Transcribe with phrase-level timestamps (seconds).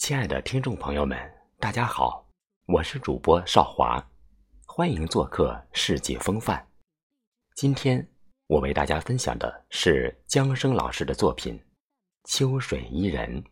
[0.00, 1.18] 亲爱的听众朋友们，
[1.58, 2.26] 大家好，
[2.64, 4.02] 我是主播少华，
[4.66, 6.58] 欢迎做客《世界风范》。
[7.54, 8.08] 今天
[8.46, 11.54] 我为大家分享的是江生老师的作品
[12.24, 13.42] 《秋水伊人》，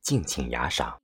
[0.00, 0.98] 敬请雅赏。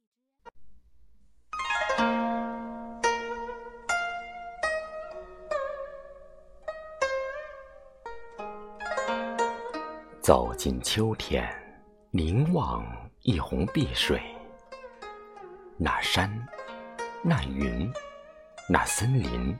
[10.23, 11.47] 走进秋天，
[12.11, 12.83] 凝望
[13.21, 14.19] 一泓碧水。
[15.81, 16.29] 那山，
[17.23, 17.89] 那云，
[18.69, 19.57] 那森林，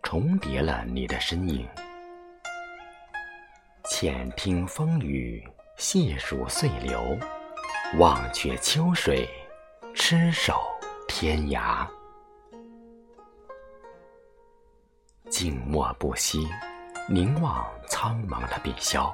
[0.00, 1.68] 重叠了你的身影。
[3.90, 5.44] 浅听风雨，
[5.76, 7.18] 细数岁流，
[7.98, 9.28] 忘却秋水，
[9.92, 10.62] 痴守
[11.08, 11.84] 天涯。
[15.28, 16.48] 静默不息，
[17.08, 19.12] 凝望苍茫的碧霄。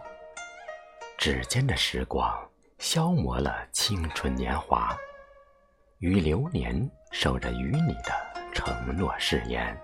[1.17, 2.31] 指尖的时光
[2.79, 4.95] 消磨了青春年华，
[6.03, 8.13] 与流年守着与你的
[8.53, 9.81] 承诺誓言。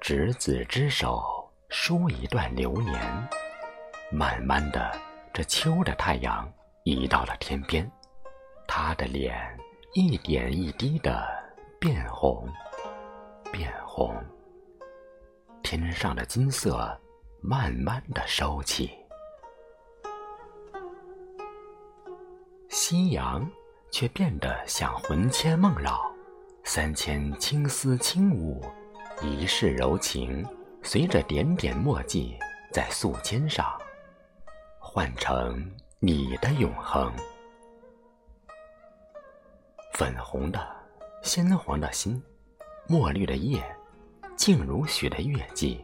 [0.00, 3.28] 执子之手，书一段流年。
[4.12, 4.96] 慢慢的，
[5.32, 6.48] 这秋的太阳
[6.84, 7.90] 移到了天边，
[8.68, 9.36] 他的脸
[9.92, 11.26] 一点一滴的
[11.80, 12.48] 变红，
[13.50, 14.14] 变红。
[15.64, 16.96] 天上的金色。
[17.44, 19.01] 慢慢的收起，
[22.92, 23.50] 夕阳
[23.90, 25.98] 却变得像魂牵梦绕，
[26.62, 28.62] 三千青丝轻舞，
[29.22, 30.46] 一世柔情，
[30.82, 32.36] 随着点点墨迹
[32.70, 33.66] 在素笺上，
[34.78, 35.66] 换成
[36.00, 37.10] 你的永恒。
[39.94, 40.60] 粉红的，
[41.22, 42.22] 鲜黄的心，
[42.86, 43.64] 墨绿的叶，
[44.36, 45.82] 静如许的月季。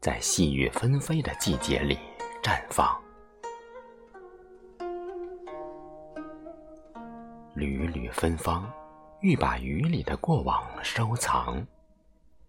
[0.00, 1.98] 在细雨纷飞的季节里
[2.44, 2.96] 绽放，
[7.58, 8.70] 缕缕芬芳，
[9.18, 11.66] 欲把雨里的过往收藏，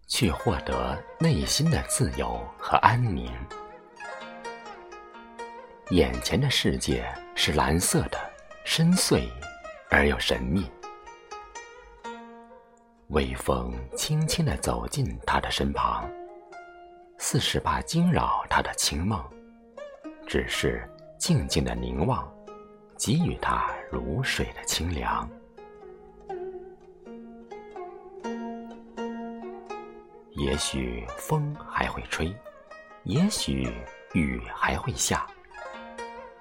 [0.06, 3.28] 去获得内心的自由和安宁。
[5.90, 8.18] 眼前的世界是蓝色的，
[8.64, 9.28] 深邃
[9.90, 10.70] 而又神秘。
[13.08, 16.08] 微风轻轻地走进他的身旁。
[17.18, 19.22] 似是怕惊扰他的清梦，
[20.24, 20.88] 只是
[21.18, 22.32] 静静的凝望，
[22.96, 25.28] 给予他如水的清凉。
[30.30, 32.34] 也许风还会吹，
[33.04, 33.70] 也许
[34.14, 35.26] 雨还会下，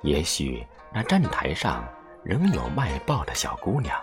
[0.04, 1.86] 也许那站台上
[2.24, 4.00] 仍有卖报的小姑娘，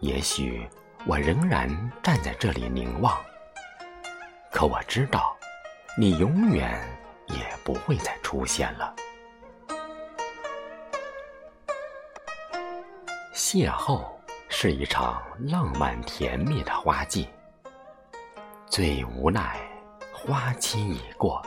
[0.00, 0.66] 也许
[1.06, 1.68] 我仍然
[2.02, 3.14] 站在这里凝望。
[4.50, 5.36] 可我知道，
[5.98, 6.80] 你永远
[7.26, 8.95] 也不会再出现了。
[13.36, 14.02] 邂逅
[14.48, 17.28] 是一场浪漫甜蜜的花季，
[18.66, 19.60] 最无奈
[20.10, 21.44] 花期已过，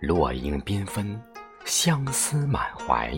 [0.00, 1.22] 落英缤纷，
[1.66, 3.12] 相思满怀。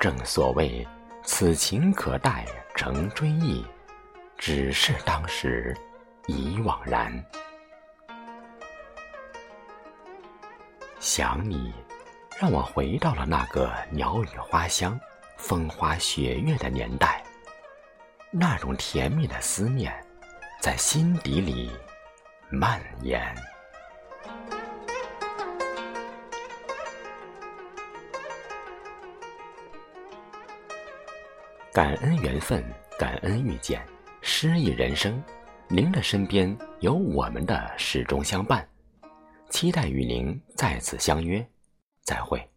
[0.00, 0.88] 正所谓
[1.22, 3.62] 此情可待成追忆，
[4.38, 5.76] 只是当时
[6.26, 7.22] 已惘然。
[11.00, 11.70] 想你，
[12.38, 14.98] 让我回到了那个鸟语花香、
[15.40, 17.24] 风花雪月的年代。
[18.30, 19.92] 那种甜蜜的思念，
[20.60, 21.70] 在心底里
[22.50, 23.34] 蔓延。
[31.72, 32.62] 感恩缘分，
[32.98, 33.84] 感恩遇见，
[34.20, 35.20] 诗意人生。
[35.68, 38.68] 您的身边有我们的始终相伴。
[39.48, 41.44] 期待与您再次相约，
[42.02, 42.48] 再会。